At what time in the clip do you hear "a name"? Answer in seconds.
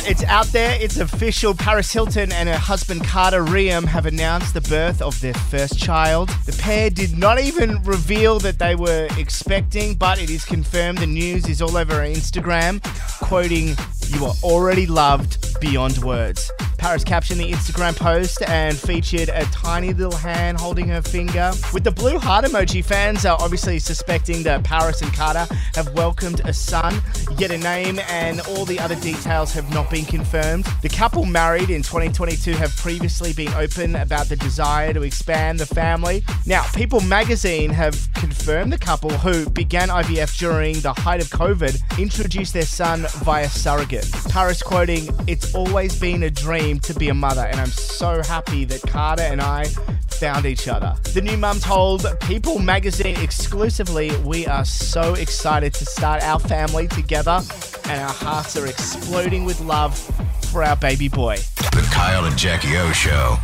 27.50-27.98